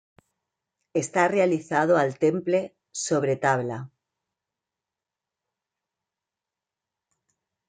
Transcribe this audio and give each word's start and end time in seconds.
Está 0.95 1.27
realizado 1.27 1.95
al 1.95 2.17
temple 2.17 2.75
sobre 2.91 3.35
tabla. 3.35 3.91